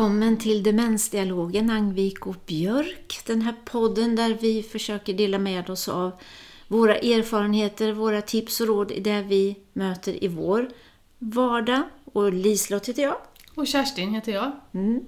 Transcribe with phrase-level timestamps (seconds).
[0.00, 3.20] Välkommen till Demensdialogen Angvik och Björk.
[3.26, 6.12] Den här podden där vi försöker dela med oss av
[6.68, 10.68] våra erfarenheter, våra tips och råd i det vi möter i vår
[11.18, 11.82] vardag.
[12.04, 13.16] Och Liselott heter jag.
[13.54, 14.52] Och Kerstin heter jag.
[14.74, 15.04] Mm.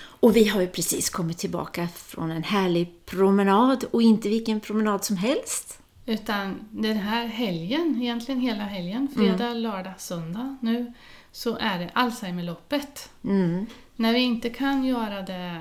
[0.00, 5.04] Och vi har ju precis kommit tillbaka från en härlig promenad och inte vilken promenad
[5.04, 5.78] som helst.
[6.06, 9.58] Utan den här helgen, egentligen hela helgen, fredag, mm.
[9.58, 10.92] lördag, söndag nu,
[11.32, 13.10] så är det Alzheimerloppet.
[13.24, 13.66] Mm.
[14.00, 15.60] När vi inte kan göra det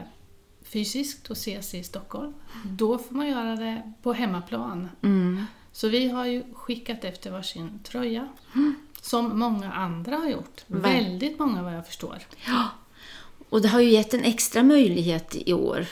[0.64, 2.34] fysiskt och ses i Stockholm,
[2.66, 4.90] då får man göra det på hemmaplan.
[5.02, 5.46] Mm.
[5.72, 8.76] Så vi har ju skickat efter varsin tröja, mm.
[9.02, 10.64] som många andra har gjort.
[10.68, 12.18] Väldigt många vad jag förstår.
[12.46, 12.68] Ja.
[13.50, 15.86] Och det har ju gett en extra möjlighet i år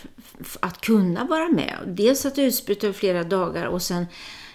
[0.59, 1.78] att kunna vara med.
[1.88, 4.06] Dels att utbyta över flera dagar och sen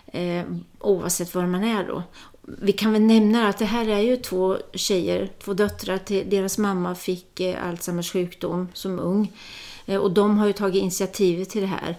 [0.07, 0.45] eh,
[0.79, 2.03] oavsett var man är då.
[2.43, 6.59] Vi kan väl nämna att det här är ju två tjejer, två döttrar till deras
[6.59, 9.33] mamma fick eh, Alzheimers sjukdom som ung.
[9.87, 11.97] Eh, och de har ju tagit initiativet till det här.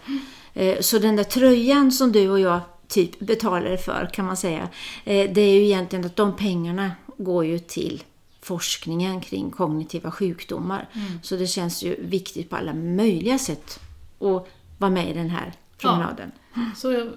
[0.53, 4.69] Eh, så den där tröjan som du och jag typ betalade för kan man säga.
[5.03, 8.03] Eh, det är ju egentligen att de pengarna går ju till
[8.41, 10.89] forskningen kring kognitiva sjukdomar.
[10.93, 11.19] Mm.
[11.23, 13.79] Så det känns ju viktigt på alla möjliga sätt
[14.19, 16.31] att vara med i den här promenaden.
[16.53, 16.61] Ja.
[16.75, 17.09] Så jag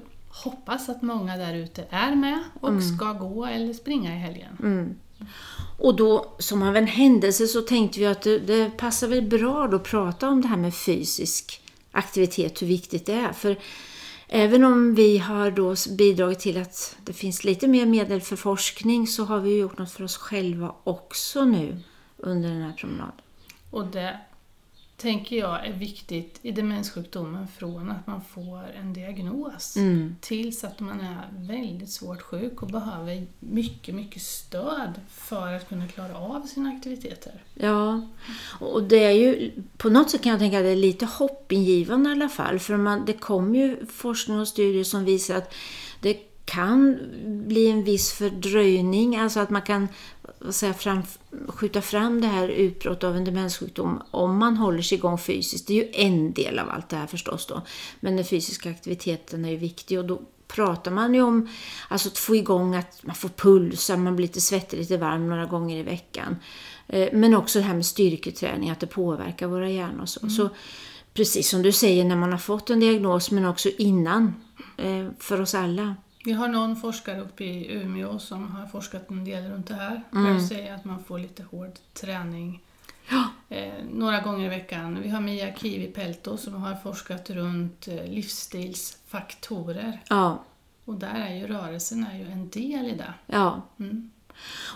[0.44, 2.96] hoppas att många där ute är med och Mm.
[2.96, 4.56] ska gå eller springa i helgen.
[4.62, 4.94] Mm.
[5.78, 9.68] Och då, som av en händelse, så tänkte vi att det, det passar väl bra
[9.68, 13.32] då att prata om det här med fysisk aktivitet, hur viktigt det är.
[13.32, 13.56] För
[14.28, 19.06] även om vi har då bidragit till att det finns lite mer medel för forskning
[19.06, 21.76] så har vi gjort något för oss själva också nu
[22.16, 23.14] under den här promenaden.
[23.70, 24.18] Och det
[24.96, 30.16] tänker jag är viktigt i demenssjukdomen från att man får en diagnos Mm.
[30.20, 35.88] tills att man är väldigt svårt sjuk och behöver mycket, mycket stöd för att kunna
[35.88, 37.42] klara av sina aktiviteter.
[37.54, 38.08] Ja,
[38.60, 42.10] och det är ju på något sätt kan jag tänka att det är lite hoppingivande
[42.10, 42.58] i alla fall.
[42.58, 45.54] För man, det kommer ju forskning och studier som visar att
[46.00, 46.98] det kan
[47.46, 49.88] bli en viss fördröjning, alltså att man kan
[50.50, 51.02] säga, fram,
[51.48, 55.66] skjuta fram det här utbrott av en demenssjukdom om man håller sig igång fysiskt.
[55.66, 57.62] Det är ju en del av allt det här förstås då.
[58.00, 61.48] Men den fysiska aktiviteten är ju viktig och då pratar man ju om
[61.88, 65.28] alltså att få igång att man får puls, att man blir lite svettig, lite varm
[65.28, 66.36] några gånger i veckan.
[66.88, 70.28] Eh, Men också det här med styrketräning, att det påverkar våra hjärnor och så.
[70.28, 70.48] så.
[71.14, 74.34] Precis som du säger, när man har fått en diagnos, men också innan,
[74.76, 75.94] eh, för oss alla.
[76.26, 80.02] Vi har någon forskare uppe i Umeå som har forskat en del runt det här.
[80.12, 80.32] Mm.
[80.32, 82.62] Jag säger att man får lite hård träning
[83.10, 83.24] Ja.
[83.56, 85.02] eh, några gånger i veckan.
[85.02, 90.00] Vi har Mia Kivi-Pelto som har forskat runt eh, livsstilsfaktorer.
[90.08, 90.44] Ja,
[90.84, 93.14] Och där är ju rörelsen är ju en del i det.
[93.26, 93.62] ja.
[93.78, 94.10] Mm.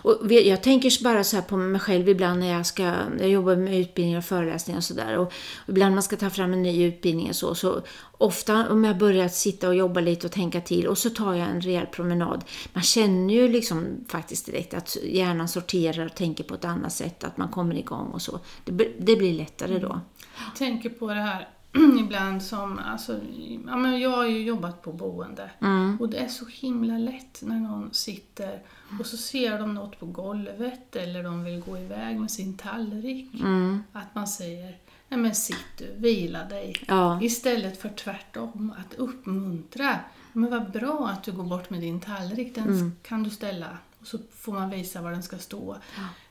[0.02, 2.82] Och jag tänker bara så här på mig själv ibland när jag ska,
[3.18, 5.18] jag jobbar med utbildningar och föreläsningar och sådär.
[5.18, 5.32] Och
[5.68, 7.82] ibland man ska ta fram en ny utbildning och så, så
[8.12, 11.48] ofta om jag börjar sitta och jobba lite och tänka till och så tar jag
[11.48, 12.44] en rejäl promenad.
[12.72, 17.24] Man känner ju liksom faktiskt direkt att hjärnan sorterar och tänker på ett annat sätt,
[17.24, 18.40] att man kommer igång och så.
[18.64, 20.00] Det, blir- det blir lättare då.
[20.46, 21.48] Jag tänker på det här
[22.00, 23.20] ibland som, alltså,
[23.66, 25.96] ja, men jag har ju jobbat på boende Mm.
[26.00, 28.62] och det är så himla lätt när någon sitter
[29.00, 33.34] och så ser de något på golvet eller de vill gå iväg med sin tallrik.
[33.40, 33.82] Mm.
[33.92, 34.76] Att man säger,
[35.08, 36.74] nej men sitt du, vila dig.
[36.88, 39.96] Ja, Istället för tvärtom, att uppmuntra.
[40.32, 42.92] Men vad bra att du går bort med din tallrik, den Mm.
[43.02, 43.78] kan du ställa.
[44.00, 45.76] Och så får man visa var den ska stå.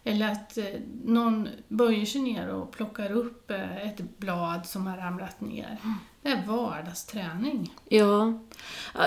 [0.03, 0.66] Eller att eh,
[1.03, 5.78] någon böjer sig ner och plockar upp eh, ett blad som har ramlat ner.
[6.22, 7.74] Det är vardagsträning.
[7.90, 8.40] Ja,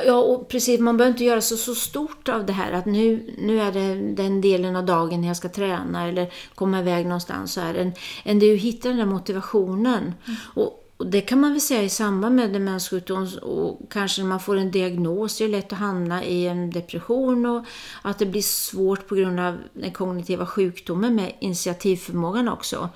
[0.06, 0.80] ja och precis.
[0.80, 3.94] Man behöver inte göra så, så stort av det här att nu, nu är det
[4.14, 7.52] den delen av dagen när jag ska träna eller komma iväg någonstans.
[7.52, 7.92] Så är det en,
[8.24, 10.14] en det är ju att hitta den där motivationen.
[10.54, 14.40] Och, och det kan man väl säga i samband med demenssjukdom och kanske när man
[14.40, 15.38] får en diagnos.
[15.38, 17.64] Det är lätt att hamna i en depression och
[18.02, 22.88] att det blir svårt på grund av den kognitiva sjukdomen med initiativförmågan också.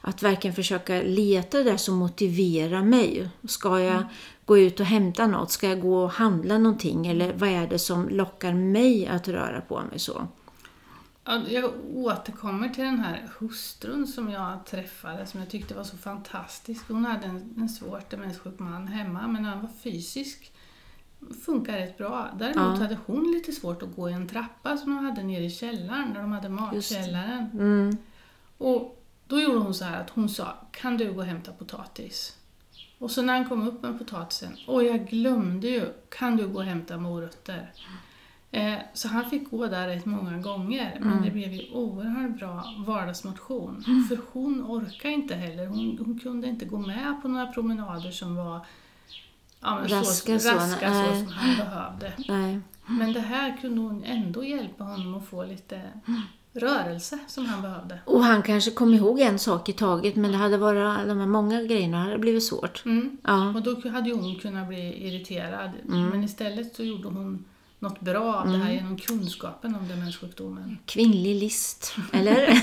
[0.00, 3.28] Att verkligen försöka leta det som motiverar mig.
[3.48, 4.04] Ska jag
[4.44, 5.50] gå ut och hämta något?
[5.50, 7.06] Ska jag gå och handla någonting?
[7.06, 10.26] Eller vad är det som lockar mig att röra på mig så?
[11.24, 15.96] Ja, Jag återkommer till den här hustrun som jag träffade som jag tyckte var så
[15.96, 16.88] fantastisk.
[16.88, 20.52] Hon hade en, en svårt demenssjuk man hemma men han var fysisk.
[21.44, 22.28] Funkar rätt bra.
[22.38, 22.82] Däremot Ja.
[22.82, 26.12] hade hon lite svårt att gå i en trappa som de hade nere i källaren,
[26.12, 27.50] där de hade matkällaren.
[27.52, 27.96] Mm.
[28.58, 32.36] Och då gjorde hon så här att hon sa, kan du gå och hämta potatis?
[32.98, 36.58] Och så när han kom upp med potatisen, och jag glömde ju, kan du gå
[36.58, 37.72] och hämta morötter?
[38.54, 41.24] Eh, Så han fick gå där rätt många gånger, men Mm.
[41.24, 43.84] det blev ju oerhört bra vardagsmotion.
[44.08, 48.36] För hon orkade inte heller, hon, hon kunde inte gå med på några promenader som
[48.36, 48.66] var
[49.60, 51.18] ja, Raska så, så, raska så nej.
[51.24, 52.12] som han behövde.
[52.28, 52.60] Nej.
[52.86, 55.80] Men det här kunde hon ändå hjälpa honom att få lite
[56.52, 57.98] rörelse som han behövde.
[58.04, 61.26] Och han kanske kom ihåg en sak i taget men det hade varit de här
[61.26, 62.82] många grejerna hade blivit svårt.
[62.86, 63.16] Mm.
[63.24, 63.48] Ja.
[63.54, 65.70] Och då hade hon kunnat bli irriterad.
[65.88, 66.08] Mm.
[66.08, 67.44] Men istället så gjorde hon
[67.82, 70.78] något bra av det här genom kunskapen om demenssjukdomen.
[70.86, 72.62] Kvinnlig list, eller?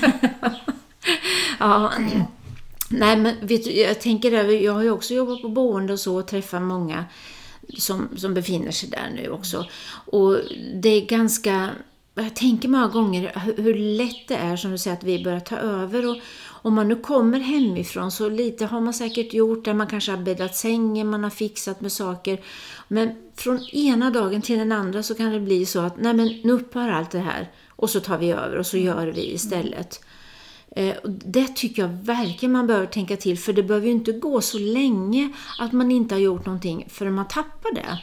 [1.58, 1.92] ja.
[2.90, 6.00] Nej men vet du, jag tänker över, jag har ju också jobbat på boende och
[6.00, 7.04] så och träffat många
[7.78, 9.66] som, som befinner sig där nu också.
[10.06, 10.38] Och
[10.74, 11.70] det är ganska,
[12.14, 15.40] jag tänker många gånger hur, hur lätt det är som du säger att vi börjar
[15.40, 16.08] ta över.
[16.08, 16.16] Och
[16.62, 19.74] om man nu kommer hemifrån så lite har man säkert gjort det.
[19.74, 22.40] Man kanske har bäddat sängen, man har fixat med saker.
[22.88, 26.26] Men från ena dagen till den andra så kan det bli så att nej men
[26.44, 30.04] nu upphör allt det här och så tar vi över och så gör vi istället.
[30.76, 34.40] Eh, det tycker jag verkligen man behöver tänka till för det behöver ju inte gå
[34.40, 37.98] så länge att man inte har gjort någonting förrän man tappar det.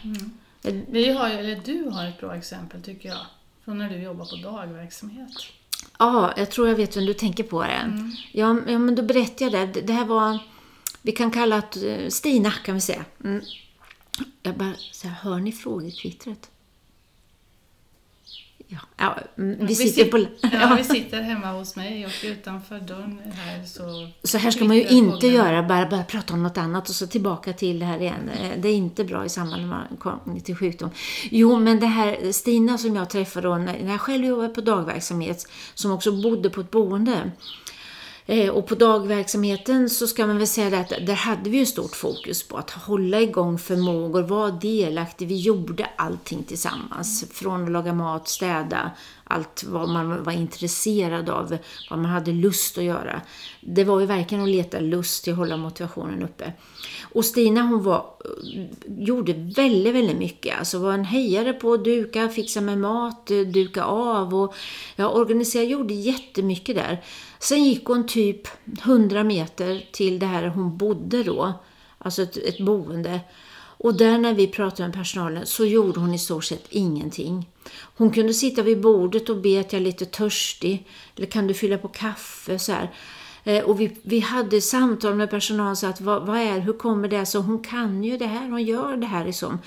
[0.70, 3.18] Eh, Vi har, eller du har ett bra exempel tycker jag,
[3.66, 5.30] från när du jobbar på dagverksamhet.
[6.00, 8.12] Ja, jag tror jag vet vem du tänker på det.
[8.32, 9.66] Ja, ja, men då berättar jag det.
[9.66, 10.40] Det- Det här var,
[11.02, 13.06] vi kan kalla det eh, Stina kan vi säga.
[13.24, 13.42] Mm.
[14.44, 16.50] Jag bara, så här, hör ni frågekvittret?
[18.70, 20.18] Ja, ja mm, vi sitter sit- på...
[20.52, 24.10] Ja, vi sitter hemma hos mig och utanför dörren här så...
[24.24, 27.08] Så här ska man ju inte göra, bara, bara prata om något annat och så
[27.08, 28.30] tillbaka till det här igen.
[28.42, 30.90] Eh, Det är inte bra i samband med kognitiv sjukdom.
[31.32, 35.48] Jo, men det här Stina som jag träffade då när jag själv jobbade på dagverksamhet,
[35.74, 37.32] som också bodde på ett boende.
[38.30, 41.96] Eh, och på dagverksamheten så ska man väl säga att där hade vi ju stort
[41.96, 45.28] fokus på att hålla igång förmågor, vara delaktig.
[45.28, 47.26] Vi gjorde allting tillsammans.
[47.32, 48.92] Från att laga mat, städa,
[49.30, 51.58] allt vad man var intresserad av,
[51.90, 53.22] vad man hade lust att göra.
[53.62, 56.54] Det var ju verkligen att leta lust till att hålla motivationen uppe.
[57.14, 58.06] Och Stina hon var,
[58.88, 60.60] gjorde väldigt, väldigt mycket.
[60.60, 64.56] Alltså var en hejare på att duka, fixa med mat, duka av och
[64.96, 67.04] ja, organisera, gjorde jättemycket där.
[67.40, 68.48] Sen gick hon typ
[68.84, 71.54] 100 meter till det här hon bodde då,
[71.98, 73.20] alltså ett, ett boende.
[73.78, 77.50] Och där när vi pratade med personalen så gjorde hon i stort sett ingenting.
[77.98, 81.54] Hon kunde sitta vid bordet och be att jag är lite törstig, eller kan du
[81.54, 82.92] fylla på kaffe så här.
[83.48, 87.08] Eh, och vi, vi hade samtal med personalen så att vad, vad är, hur kommer
[87.08, 89.60] det så hon kan ju det här, hon gör det här liksom.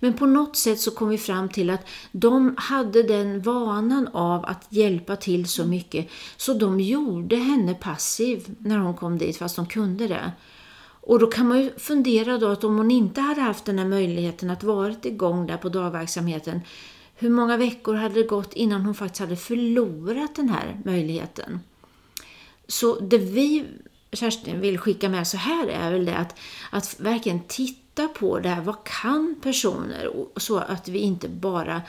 [0.00, 4.44] Men på något sätt så kom vi fram till att de hade den vanan av
[4.44, 9.56] att hjälpa till så mycket så de gjorde henne passiv när hon kom dit fast
[9.56, 10.32] de kunde det.
[11.08, 13.86] Och då kan man ju fundera då att om hon inte hade haft den här
[13.86, 16.60] möjligheten att varit igång där på dagverksamheten,
[17.14, 21.60] hur många veckor hade det gått innan hon faktiskt hade förlorat den här möjligheten?
[22.66, 23.64] Så det vi,
[24.12, 26.38] Kerstin, vill skicka med så här är väl det att,
[26.70, 28.62] att verkligen titta på det här.
[28.62, 30.10] Vad kan personer?
[30.36, 31.82] Så att vi inte bara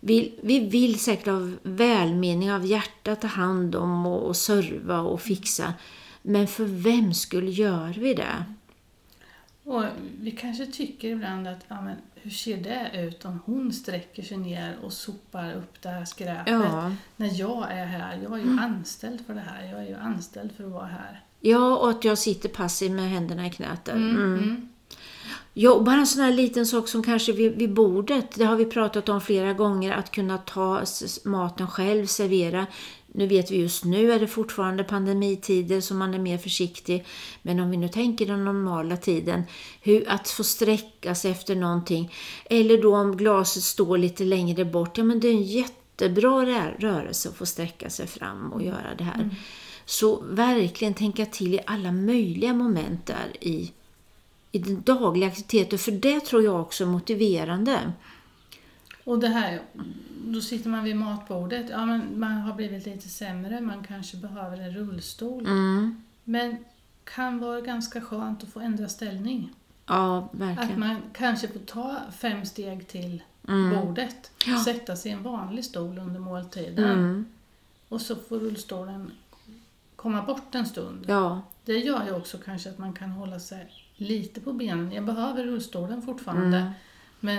[0.00, 5.20] vi, vi vill säkert av välmening, av hjärta ta hand om och, och serva och
[5.20, 5.74] fixa.
[6.26, 8.44] Men för vem skulle gör vi det?
[9.64, 9.84] Och
[10.20, 14.36] vi kanske tycker ibland att, ja men hur ser det ut om hon sträcker sig
[14.36, 16.52] ner och sopar upp det här skräpet?
[16.52, 16.92] Ja.
[17.16, 20.52] När jag är här, jag är ju anställd för det här, jag är ju anställd
[20.56, 21.22] för att vara här.
[21.40, 23.92] Ja, och att jag sitter passiv med händerna i knät där.
[23.92, 24.16] Mm.
[24.16, 24.68] Mm.
[25.54, 28.64] Ja, bara en sån här liten sak som kanske vid, vid bordet, det har vi
[28.64, 30.82] pratat om flera gånger, att kunna ta
[31.24, 32.66] maten själv, servera.
[33.16, 37.04] Nu vet vi just nu är det fortfarande pandemitider så man är mer försiktig.
[37.42, 39.42] Men om vi nu tänker den normala tiden,
[39.82, 42.12] hur, att få sträcka sig efter någonting.
[42.44, 46.78] Eller då om glaset står lite längre bort, ja men det är en jättebra rö-
[46.78, 49.30] rörelse att få sträcka sig fram och göra det här.
[49.84, 53.72] Så verkligen tänka till i alla möjliga moment där i
[54.52, 57.92] i den dagliga aktiviteten, för det tror jag också är motiverande.
[59.04, 59.60] Och det här,
[60.26, 64.60] då sitter man vid matbordet, ja men man har blivit lite sämre, man kanske behöver
[64.60, 65.46] en rullstol.
[65.46, 66.02] Mm.
[66.24, 66.56] Men
[67.04, 69.50] kan vara ganska skönt att få ändra ställning.
[69.86, 70.80] Ja, Att verkligen.
[70.80, 73.70] man kanske får ta fem steg till Mm.
[73.86, 74.58] bordet, Ja.
[74.64, 76.84] sätta sig i en vanlig stol under måltiden.
[76.98, 77.26] Mm.
[77.88, 79.10] Och så får rullstolen
[79.96, 81.04] komma bort en stund.
[81.08, 84.92] Ja, Det gör ju också kanske att man kan hålla sig lite på benen.
[84.92, 86.58] Jag behöver rullstolen fortfarande.
[86.58, 86.72] Mm.
[87.20, 87.38] Men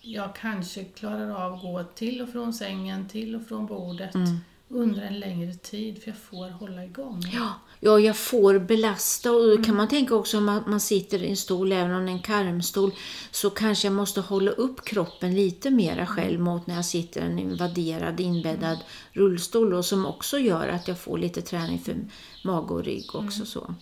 [0.00, 4.14] jag kanske klarar av att gå till och från sängen, till och från bordet.
[4.14, 4.38] Mm.
[4.70, 7.22] under en längre tid för jag får hålla igång.
[7.32, 11.30] Ja, ja jag får belasta och då kan man tänka också om man sitter i
[11.30, 12.90] en stol, även om det är en karmstol,
[13.30, 17.24] så kanske jag måste hålla upp kroppen lite mera själv mot när jag sitter i
[17.24, 18.78] en invaderad, inbäddad
[19.12, 21.96] rullstol och som också gör att jag får lite träning för
[22.44, 23.46] mage och rygg också.
[23.46, 23.74] så.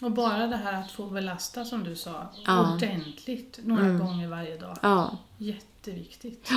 [0.00, 2.74] Och bara det här att få belasta som du sa, Ja.
[2.74, 4.78] ordentligt några gånger varje dag.
[4.82, 5.18] Ja.
[5.38, 6.50] Jätteviktigt.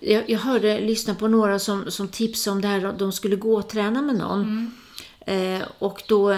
[0.00, 3.56] Jag, jag hörde, lyssna på några som, som tipsade om det här, de skulle gå
[3.56, 4.72] och träna med någon.
[5.20, 6.30] Eh, och då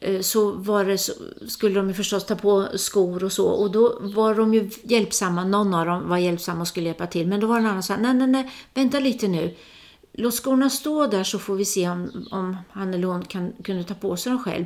[0.00, 0.52] eh, så
[0.84, 1.12] det, så,
[1.48, 3.46] skulle de ju förstås ta på skor och så.
[3.46, 7.26] Och då var de ju hjälpsamma, någon av dem var hjälpsamma och skulle hjälpa till.
[7.26, 9.56] Men då var en annan som sa, nej, nej, nej, vänta lite nu.
[10.12, 13.84] Låt skorna stå där så får vi se om, om han eller hon kan, kunde
[13.84, 14.64] ta på sig dem själv.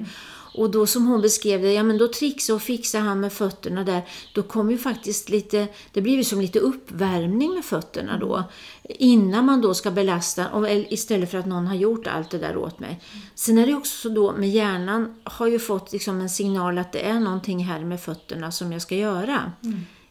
[0.54, 3.84] Och då som hon beskrev det, ja men då trixade och fixade han med fötterna
[3.84, 4.02] där.
[4.34, 8.44] Då kom ju faktiskt lite, det blir ju som lite uppvärmning med fötterna då.
[8.88, 12.78] Innan man då ska belasta, istället för att någon har gjort allt det där åt
[12.78, 13.00] mig.
[13.34, 16.92] Sen är det också så då med hjärnan har ju fått liksom en signal att
[16.92, 19.52] det är någonting här med fötterna som jag ska göra.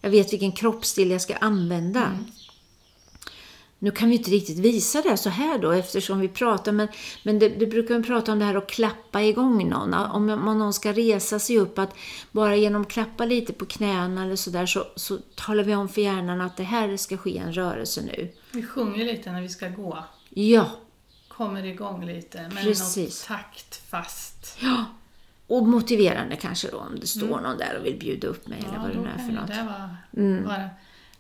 [0.01, 2.11] Jag vet vilken kroppsdel jag ska använda.
[3.79, 6.87] Nu kan vi inte riktigt visa det så här då eftersom vi pratar, men,
[7.23, 9.93] men det, det brukar vi prata om det här att klappa igång någon.
[9.93, 11.95] Om, om någon ska resa sig upp, att
[12.31, 16.01] bara genom att klappa lite på knäna eller sådär så, så talar vi om för
[16.01, 18.29] hjärnan att det här ska ske en rörelse nu.
[18.51, 20.03] Vi sjunger lite när vi ska gå.
[20.29, 20.69] Ja,
[21.27, 23.29] Kommer igång lite med Precis.
[23.29, 24.57] något taktfast.
[24.59, 24.85] ja.
[25.47, 28.79] Och motiverande kanske då om det står någon där och vill bjuda upp mig eller
[28.79, 29.47] vad det nu är för något.
[29.47, 30.69] det vara, vara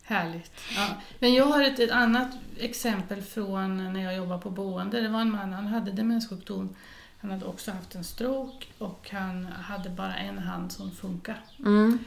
[0.07, 0.51] härligt.
[0.75, 0.87] Ja.
[1.19, 2.27] Men jag har ett, ett annat
[2.59, 5.01] exempel från när jag jobbade på boende.
[5.01, 6.75] Det var en man, han hade demenssjukdom.
[7.21, 11.39] Han hade också haft en stroke och han hade bara en hand som funkar.
[11.59, 11.99] Mm,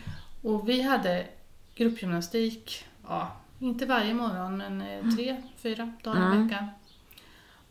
[0.43, 1.27] Och vi hade
[1.75, 6.49] gruppgymnastik, ja, inte varje morgon men eh, tre, fyra dagar i Mm.
[6.49, 6.67] veckan.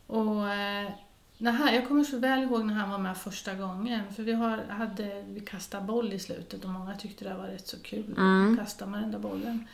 [0.06, 0.90] Och eh,
[1.38, 4.32] när han, jag kommer så väl ihåg när han var med första gången, för vi,
[4.32, 8.14] har, hade, vi kastade boll i slutet och många tyckte det var rätt så kul
[8.18, 8.56] Mm.
[8.56, 9.66] kasta med den där bollen.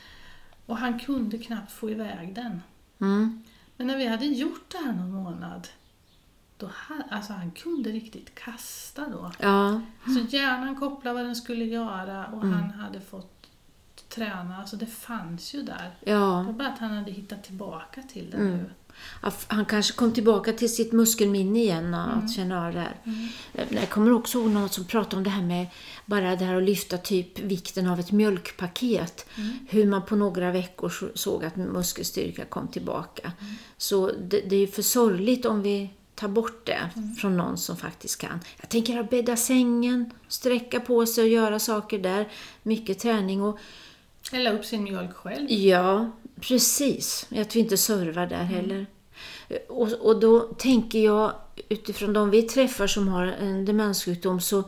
[0.67, 2.63] Och han kunde knappt få iväg den.
[3.01, 3.43] mm,
[3.77, 5.69] Men när vi hade gjort det här någon månad,
[6.59, 9.33] då han, alltså han kunde riktigt kasta då.
[9.39, 12.53] ja, Så hjärnan kopplade vad den skulle göra och Mm.
[12.53, 13.36] han hade fått
[14.17, 14.57] träna.
[14.61, 15.91] Alltså det fanns ju där.
[16.05, 16.43] Det ja.
[16.43, 18.57] var bara att han hade hittat tillbaka till det Mm.
[18.57, 18.71] nu.
[19.47, 22.19] Han kanske kom tillbaka till sitt muskelminne igen och Mm.
[22.25, 22.97] att känna av det här.
[23.69, 25.67] Jag kommer också ihåg någon som pratade om det här med
[26.07, 29.27] bara det här att lyfta typ vikten av ett mjölkpaket.
[29.37, 29.59] Mm.
[29.69, 33.33] Hur man på några veckor så- såg att muskelstyrka kom tillbaka.
[33.77, 37.77] Så det, det är ju för sorgligt om vi tar bort det från någon som
[37.77, 38.41] faktiskt kan.
[38.61, 42.29] Jag tänker att bädda sängen, sträcka på sig och göra saker där.
[42.63, 43.59] Mycket träning och
[44.33, 45.51] Hälla upp sin mjölk själv.
[45.51, 47.27] Ja, precis.
[47.37, 48.87] Att vi inte servar där heller.
[49.69, 51.33] Och, och då tänker jag,
[51.69, 54.65] utifrån de vi träffar som har en demenssjukdom, så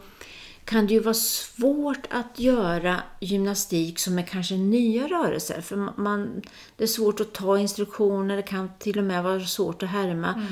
[0.65, 5.61] kan det ju vara svårt att göra gymnastik som är kanske nya rörelser.
[5.61, 6.43] För man,
[6.77, 10.47] det är svårt att ta instruktioner, det kan till och med vara svårt att härma.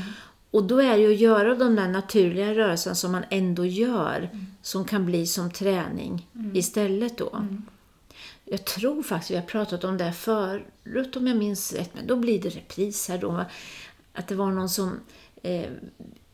[0.50, 4.30] Och då är det ju att göra de där naturliga rörelserna som man ändå gör,
[4.62, 7.46] som kan bli som träning istället då.
[8.48, 12.06] Jag tror faktiskt vi har pratat om det här förut om jag minns rätt, men
[12.06, 13.44] då blir det repris här då.
[14.12, 15.00] Att det var någon som
[15.42, 15.70] eh,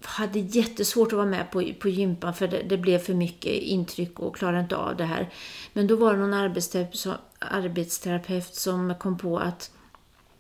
[0.03, 4.21] hade jättesvårt att vara med på, på gympan för det, det blev för mycket intryck
[4.21, 5.31] och klarade inte av det här.
[5.73, 9.71] Men då var det någon arbetsterapeut som, arbetsterapeut som kom på att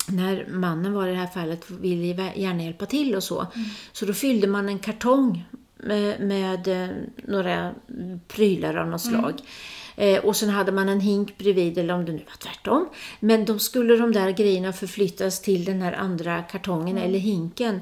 [0.08, 3.46] när mannen var i det här fallet ville gärna hjälpa till och så.
[3.92, 5.44] Så då fyllde man en kartong
[5.76, 7.74] med, med eh, några
[8.28, 9.40] prylar av något slag.
[10.02, 12.88] Eh, och sen hade man en hink bredvid, eller om det nu var tvärtom.
[13.20, 17.80] Men de skulle de där grejerna förflyttas till den här andra kartongen eller hinken.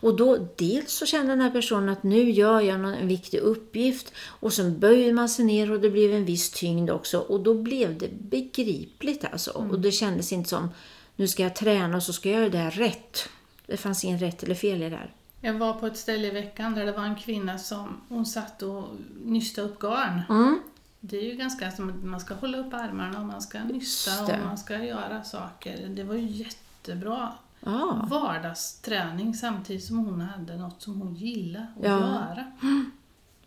[0.00, 3.38] Och då dels så kände den här personen att nu gör jag någon, en viktig
[3.38, 7.18] uppgift och sen böjer man sig ner och det blev en viss tyngd också.
[7.18, 9.50] Och då blev det begripligt alltså.
[9.50, 10.68] Och det kändes inte som
[11.16, 13.28] nu ska jag träna och så ska jag göra det här rätt.
[13.66, 15.14] Det fanns ingen rätt eller fel i det här.
[15.40, 18.62] Jag var på ett ställe i veckan där det var en kvinna som hon satt
[18.62, 18.84] och
[19.24, 20.22] nystade upp garn.
[20.28, 20.60] Mm.
[21.04, 24.22] Det är ju ganska som att man ska hålla upp armarna och man ska nysta
[24.24, 25.88] och man ska göra saker.
[25.88, 28.06] Det var ju jättebra Ja.
[28.10, 31.98] vardagsträning samtidigt som hon hade något som hon gillade att Ja.
[31.98, 32.52] göra.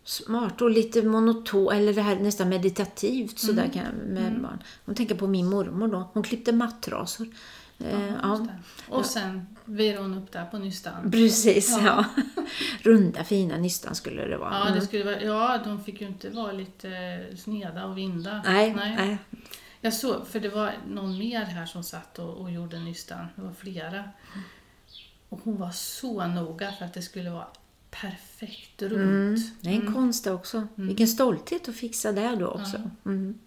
[0.04, 4.62] Smart och lite monoton, eller det här nästan meditativt sådär kan jag, med barn.
[4.86, 6.10] Hon tänker på min mormor då.
[6.12, 7.28] Hon klippte mattrasor.
[7.78, 8.46] Eh, ja.
[8.46, 8.58] det.
[8.94, 11.10] Och sen virade hon upp där på nystan.
[11.10, 12.04] Precis, ja.
[12.82, 14.54] Runda fina nystan skulle det vara.
[14.54, 14.74] Ja, Mm.
[14.80, 18.42] det skulle vara, ja, de fick ju inte vara lite eh, sneda och vinda.
[18.44, 19.18] Nej, nej.
[19.80, 23.26] Jag såg, för det var någon mer här som satt och, och gjorde nystan.
[23.36, 24.04] Det var flera.
[25.28, 27.46] Och hon var så noga för att det skulle vara
[27.90, 29.38] perfekt runt.
[29.38, 29.50] Mm.
[29.60, 30.66] Det är en konst det också.
[30.74, 32.90] Vilken stolthet att fixa det då också.
[33.04, 33.38] Mm.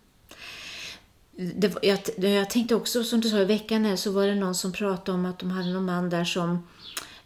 [1.42, 4.56] Det, jag, jag tänkte också, som du sa i veckan här, så var det någon
[4.56, 6.68] som pratade om att de hade någon man där som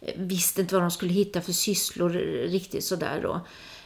[0.00, 2.10] eh, visste inte vad de skulle hitta för sysslor
[2.48, 3.40] riktigt sådär då.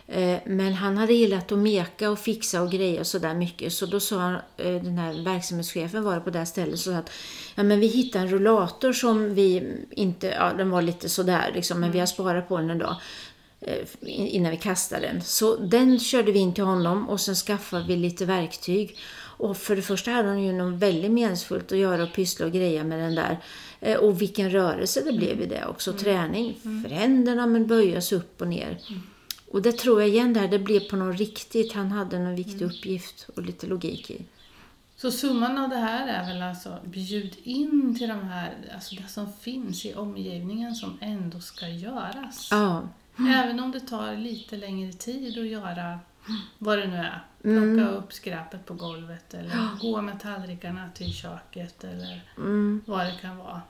[0.06, 3.72] Eh, Men han hade gillat att meka och fixa och greja och sådär mycket.
[3.72, 6.92] Så då sa han, eh, den här verksamhetschefen var det på det här stället, så
[6.92, 7.10] att
[7.54, 11.80] ja, men vi hittade en rullator som vi inte, ja den var lite sådär liksom,
[11.80, 12.96] men vi har sparat på den en dag
[14.06, 15.22] innan vi kastade den.
[15.22, 18.96] Så den körde vi in till honom och sen skaffade vi lite verktyg.
[19.38, 22.52] Och för det första hade han ju något väldigt meningsfullt att göra och pyssla och
[22.52, 23.38] greja med den där.
[23.80, 25.92] Eh, Och vilken rörelse det blev i det också.
[25.92, 28.78] Träning för händerna men böjas upp och ner.
[29.50, 31.72] Och det tror jag igen där, det blev på något riktigt.
[31.72, 34.22] Han hade någon viktig uppgift och lite logik i.
[34.96, 39.08] Så summan av det här är väl alltså bjud in till de här, alltså det
[39.08, 42.48] som finns i omgivningen som ändå ska göras.
[42.50, 42.88] Ja,
[43.34, 45.98] Även om det tar lite längre tid att göra
[46.58, 47.24] vad det nu är.
[47.42, 52.22] Plocka upp skräpet på golvet eller gå med tallrikarna till köket eller
[52.86, 53.62] vad det kan vara.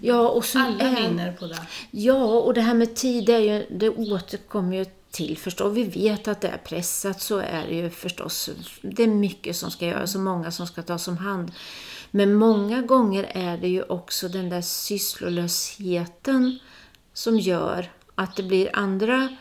[0.00, 1.58] Ja och så alla är- vinner på det.
[1.90, 5.76] Ja, och det här med tid, det, är ju, det återkommer ju till förstås.
[5.76, 8.50] Vi vet att det är pressat, så är det ju förstås.
[8.82, 11.52] Det är mycket som ska göras och många som ska tas om hand.
[12.10, 16.58] Men många gånger är det ju också den där sysslolösheten
[17.12, 19.36] som gör att det blir andra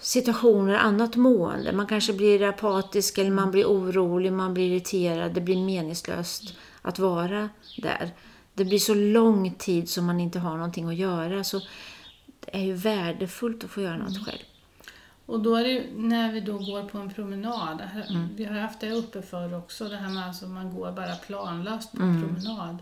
[0.00, 1.72] situationer, annat mående.
[1.72, 5.32] Man kanske blir apatisk eller man blir orolig, man blir irriterad.
[5.34, 8.10] Det blir meningslöst att vara där.
[8.54, 11.44] Det blir så lång tid som man inte har någonting att göra.
[11.44, 11.60] Så
[12.40, 14.40] det är ju värdefullt att få göra något själv.
[15.30, 18.28] Och då är det ju när vi då går på en promenad, här- Mm.
[18.36, 21.92] vi har haft det uppe för också, det här med alltså man går bara planlöst
[21.92, 22.16] på Mm.
[22.16, 22.78] en promenad.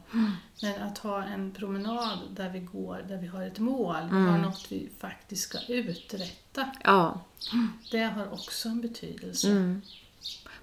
[0.63, 4.27] Men att ha en promenad där vi går, där vi har ett mål, Mm.
[4.27, 6.71] har något vi faktiskt ska uträtta.
[6.85, 7.21] Ja,
[7.91, 9.51] Det har också en betydelse.
[9.51, 9.83] Mm.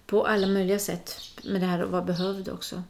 [0.06, 1.22] på alla möjliga sätt.
[1.44, 2.84] Med det här att vara behövd också.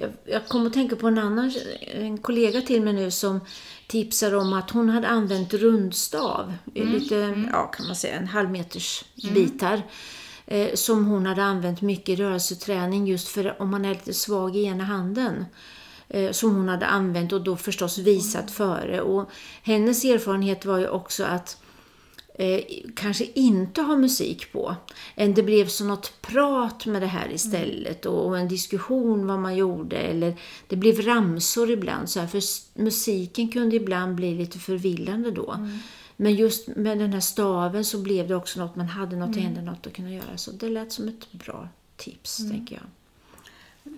[0.00, 3.40] Jag, jag kom att tänka på en annan en kollega till mig nu som
[3.86, 6.52] tipsar om att hon hade använt rundstav.
[6.74, 9.82] Lite, ja kan man säga, en halv meters bitar.
[10.46, 14.56] Eh, som hon hade använt mycket i rörelseträning just för om man är lite svag
[14.56, 15.44] i ena handen.
[16.08, 19.00] Eh, som hon hade använt och då förstås visat före.
[19.00, 19.30] Och
[19.62, 21.61] hennes erfarenhet var ju också att
[22.42, 22.60] eh,
[22.96, 24.76] kanske inte ha musik på.
[25.14, 29.38] Än det blev så något prat med det här istället och, och en diskussion vad
[29.38, 29.96] man gjorde.
[29.96, 30.34] Eller
[30.68, 32.10] det blev ramsor ibland.
[32.10, 32.42] Så här, för
[32.82, 35.68] musiken kunde ibland bli lite förvillande då.
[36.16, 39.40] Men just med den här staven så blev det också något, man hade något i
[39.40, 40.36] händerna, något att kunna göra.
[40.36, 42.84] Så det lät som ett bra tips, tänker jag.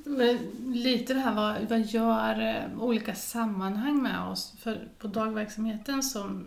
[0.04, 0.38] Men
[0.74, 4.52] lite det här, vad, vad gör eh, olika sammanhang med oss?
[4.59, 6.44] För på dagverksamheten som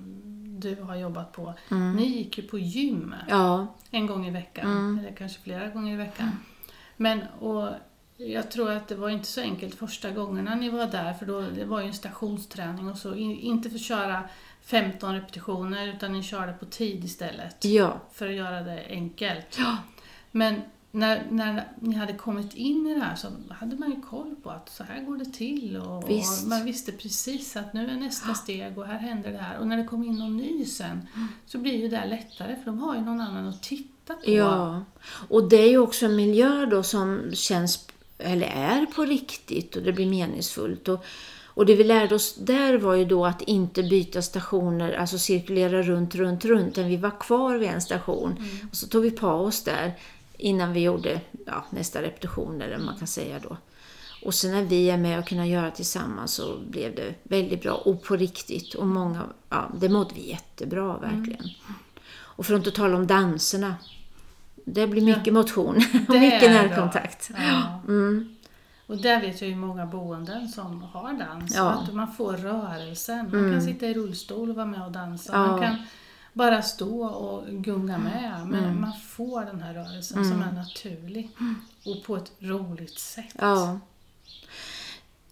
[0.59, 5.15] du har jobbat på, ni gick ju på gym Ja, en gång i veckan, eller
[5.15, 6.31] kanske flera gånger i veckan.
[6.97, 7.69] Men, och
[8.17, 11.41] jag tror att det var inte så enkelt första gångerna ni var där, för då,
[11.41, 14.23] det var ju en stationsträning och så, in, inte för att köra
[14.61, 19.59] 15 repetitioner, utan ni körde på tid istället, ja, för att göra det enkelt.
[20.31, 20.61] Men
[20.91, 24.49] när, när ni hade kommit in i det här så hade man ju koll på
[24.49, 26.43] att så här går det till och, Visst.
[26.43, 29.59] och man visste precis att nu är nästa steg och här händer det här.
[29.59, 31.07] Och när det kommer in någon ny sen
[31.45, 34.31] så blir ju det här lättare för de har ju någon annan att titta på.
[34.31, 34.83] Ja,
[35.29, 39.83] och det är ju också en miljö då som känns, eller är på riktigt och
[39.83, 40.87] det blir meningsfullt.
[40.87, 41.05] Och,
[41.45, 45.81] och det vi lärde oss där var ju då att inte byta stationer, alltså cirkulera
[45.81, 48.35] runt, runt, runt, utan vi var kvar vid en station.
[48.71, 49.95] Och så tog vi paus där
[50.37, 53.57] innan vi gjorde ja, nästa repetition, eller man kan säga då.
[54.23, 57.73] Och sen när vi är med och kunna göra tillsammans så blev det väldigt bra
[57.73, 58.73] och på riktigt.
[58.73, 61.49] Och många, ja, det mådde vi jättebra verkligen.
[62.09, 63.75] Och för att inte tala om danserna.
[64.65, 65.75] Det blir mycket motion
[66.07, 67.31] och Det mycket är närkontakt.
[67.37, 67.81] Ja.
[67.87, 68.35] Mm.
[68.87, 71.55] Och där vet jag ju många boenden som har dans.
[71.55, 71.69] Ja.
[71.69, 73.29] Att man får rörelsen.
[73.31, 75.33] Man kan sitta i rullstol och vara med och dansa.
[75.33, 75.47] Ja.
[75.47, 75.75] Man kan
[76.37, 78.47] bara stå och gunga med.
[78.47, 81.29] Men man får den här rörelsen som är naturlig.
[81.85, 83.35] Och på ett roligt sätt.
[83.39, 83.79] Ja.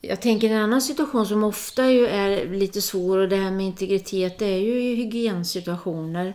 [0.02, 3.65] Jag tänker en annan situation som ofta ju är lite svår och det här med
[3.65, 6.34] integritet det är ju hygiensituationer.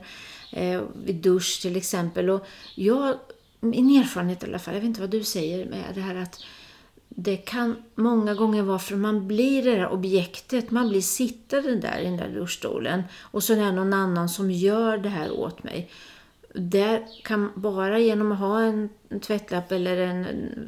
[0.52, 2.30] Eh, vid dusch till exempel.
[2.30, 3.14] Och jag,
[3.60, 6.44] min erfarenhet i alla fall, jag vet inte vad du säger med det här att
[7.16, 11.98] det kan många gånger vara för man blir det där objektet, man blir sittande där
[11.98, 15.62] i den där duschstolen och så är det någon annan som gör det här åt
[15.62, 15.90] mig.
[16.54, 18.88] där kan bara genom att ha en,
[19.20, 20.26] tvättlapp eller en,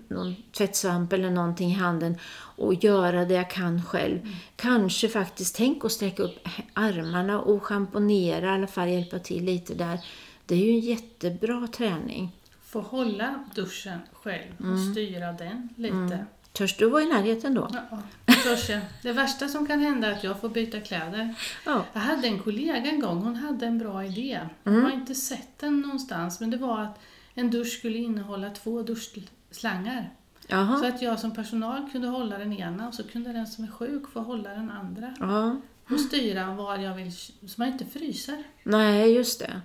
[0.08, 2.18] någon tvättsvamp eller någonting i handen
[2.56, 4.18] och göra det jag kan själv.
[4.18, 4.32] Mm.
[4.56, 9.74] Kanske faktiskt tänk att sträcka upp armarna och schamponera, i alla fall hjälpa till lite
[9.74, 9.98] där.
[10.46, 12.32] Det är ju en jättebra träning.
[12.72, 16.26] Få hålla duschen själv och styra den lite.
[16.52, 17.68] Törs du vara i närheten då?
[17.90, 18.02] Ja,
[18.44, 18.80] törs jag.
[19.02, 21.34] Det värsta som kan hända är att jag får byta kläder.
[21.66, 21.84] Ja.
[21.92, 24.40] Jag hade en kollega en gång, hon hade en bra idé.
[24.62, 27.00] Jag har inte sett den någonstans, men det var att
[27.34, 30.10] en dusch skulle innehålla två duschslangar.
[30.40, 30.88] Så Jaha.
[30.88, 34.08] att jag som personal kunde hålla den ena och så kunde den som är sjuk
[34.12, 35.14] få hålla den andra.
[35.20, 35.56] Ja.
[35.90, 38.42] Och styra var jag vill, så man inte fryser.
[38.62, 39.60] Nej, just det.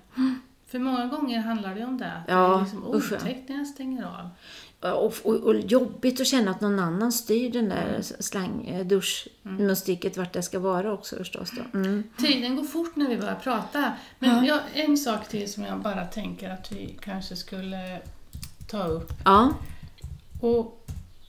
[0.68, 2.12] För många gånger handlar det om det.
[2.12, 2.98] Att det Ja, är liksom ja.
[2.98, 4.30] otäckt när jag stänger av.
[4.96, 10.18] Och, och, och jobbigt att känna att någon annan styr den där slang, eh, duschmunstycket
[10.18, 11.52] vart det ska vara också förstås.
[11.52, 11.80] Då.
[11.80, 12.04] Mm.
[12.18, 13.92] Tiden går fort när vi börjar prata.
[14.20, 18.00] Men jag, en sak till som jag bara tänker att vi kanske skulle
[18.68, 19.14] ta upp.
[19.26, 19.54] Ja,
[20.42, 20.77] Och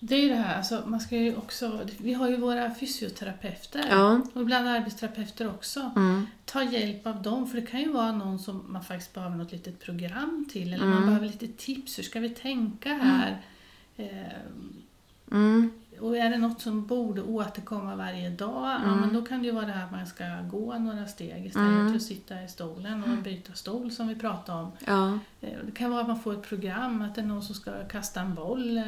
[0.01, 3.85] det är ju det här, alltså man ska ju också, vi har ju våra fysioterapeuter
[3.91, 4.21] Ja.
[4.35, 5.91] och ibland arbetsterapeuter också.
[5.97, 6.27] mm.
[6.45, 9.53] Ta hjälp av dem, för det kan ju vara någon som man faktiskt behöver något
[9.53, 10.97] litet program till eller Mm.
[10.97, 13.39] man behöver lite tips, hur ska vi tänka här?
[13.97, 14.33] Eh,
[15.33, 15.71] Mm.
[16.01, 18.99] och är det något som borde återkomma varje dag, ja Mm.
[19.01, 21.89] men då kan det ju vara det här att man ska gå några steg istället
[21.91, 24.71] för att sitta i stolen och byta stol som vi pratade om.
[24.87, 25.19] ja.
[25.41, 27.85] Eh, Det kan vara att man får ett program, att det är någon som ska
[27.89, 28.77] kasta en boll.
[28.79, 28.85] eh,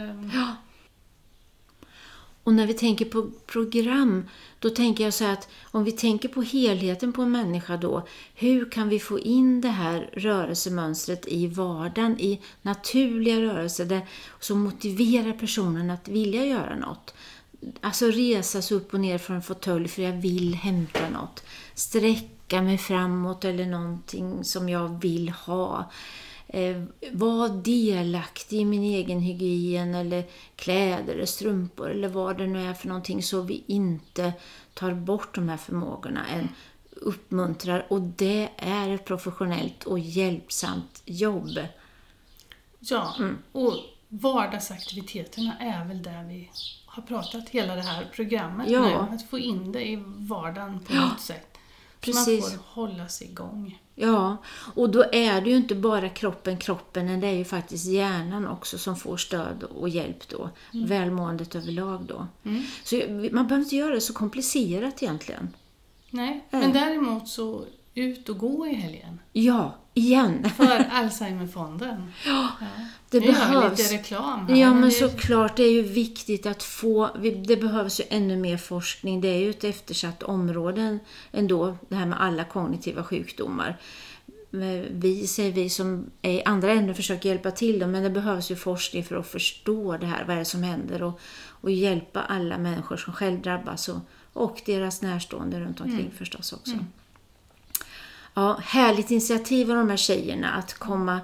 [2.50, 6.28] och när vi tänker på program, då tänker jag så här att om vi tänker
[6.28, 11.46] på helheten på en människa då, hur kan vi få in det här rörelsemönstret i
[11.46, 14.06] vardagen, i naturliga rörelser där,
[14.40, 17.14] som motiverar personen att vilja göra något?
[17.80, 21.44] Alltså resa sig upp och ner från en fåtölj för jag vill hämta något.
[21.74, 25.90] Sträcka mig framåt eller någonting som jag vill ha.
[26.52, 26.82] Eh,
[27.12, 30.24] var delaktig i min egen hygien eller
[30.56, 34.32] kläder eller strumpor eller vad det nu är för någonting så vi inte
[34.74, 36.48] tar bort de här förmågorna än
[36.90, 41.58] uppmuntrar och det är ett professionellt och hjälpsamt jobb.
[42.78, 43.38] Ja, Mm.
[43.52, 43.74] och
[44.08, 46.50] vardagsaktiviteterna är väl där vi
[46.86, 48.80] har pratat hela det här programmet Ja.
[49.08, 49.14] nu.
[49.14, 51.49] Att få in det i vardagen på något sätt.
[52.04, 52.52] Så man precis.
[52.52, 53.78] får hålla sig igång.
[53.94, 54.36] Ja,
[54.74, 58.48] och då är det ju inte bara kroppen, kroppen, utan det är ju faktiskt hjärnan
[58.48, 60.50] också som får stöd och hjälp då.
[60.72, 62.26] Välmåendet överlag då.
[62.44, 62.62] Mm.
[62.84, 62.96] Så
[63.32, 65.48] man behöver inte göra det så komplicerat egentligen.
[66.10, 66.62] Nej, Nej.
[66.62, 69.20] men däremot så ut och gå i helgen.
[69.32, 70.50] Ja, igen.
[70.56, 72.12] För Alzheimerfonden.
[72.26, 72.48] Ja.
[73.10, 73.78] Det nu gör vi behövs.
[73.78, 74.56] lite reklam här.
[74.56, 77.10] Ja, men det, såklart, det är ju viktigt att få...
[77.44, 79.20] Det behövs ju ännu mer forskning.
[79.20, 80.98] Det är ju ett eftersatt område
[81.32, 83.78] ändå, det här med alla kognitiva sjukdomar.
[84.90, 88.50] Vi, säger vi som är i andra änden, försöker hjälpa till dem, men det behövs
[88.50, 92.22] ju forskning för att förstå det här, vad är det som händer och, och hjälpa
[92.22, 93.98] alla människor som själv drabbas och,
[94.32, 96.72] och deras närstående runt omkring förstås också.
[98.34, 101.20] Ja, härligt initiativ av de här tjejerna att komma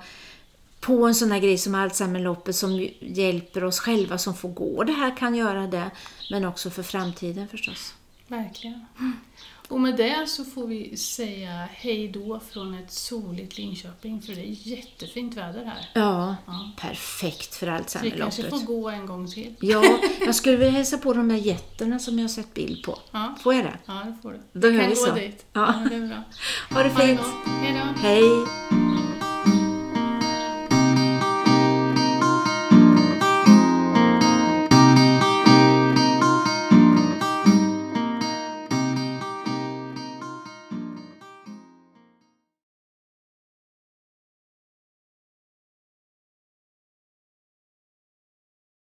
[0.81, 4.93] på en sån här grej som Alzheimerloppet som hjälper oss själva som får gå det
[4.93, 5.91] här kan göra det,
[6.31, 7.95] men också för framtiden förstås.
[8.29, 8.87] Verkligen.
[9.69, 14.41] Och med det så får vi säga hej då från ett soligt Linköping, för det
[14.41, 15.89] är jättefint väder här.
[15.95, 16.71] Ja, Ja.
[16.81, 18.51] perfekt för Så vi kanske Alzheimerloppet.
[18.51, 19.55] får gå en gång till.
[19.61, 22.99] Ja, jag skulle vilja hälsa på de där getterna som jag har sett bild på.
[23.11, 23.79] Ja, Får jag det?
[23.87, 24.61] ja det får du.
[24.61, 25.15] Då gör vi så.
[25.15, 25.47] dit.
[25.53, 25.75] Ja.
[25.83, 26.23] Ja, det är bra.
[26.71, 27.21] Ha det fint!
[27.47, 28.01] Hej då.
[28.01, 28.86] Hej!